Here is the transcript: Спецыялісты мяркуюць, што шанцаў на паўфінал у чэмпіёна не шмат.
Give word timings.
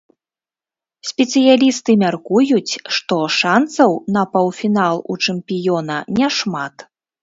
Спецыялісты 1.09 1.91
мяркуюць, 2.05 2.73
што 2.99 3.21
шанцаў 3.39 3.97
на 4.19 4.27
паўфінал 4.35 4.95
у 5.13 5.23
чэмпіёна 5.29 6.05
не 6.21 6.37
шмат. 6.43 6.75